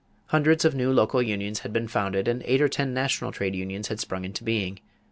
[0.29, 3.87] Hundreds of new local unions had been founded and eight or ten national trade unions
[3.89, 4.79] had sprung into being.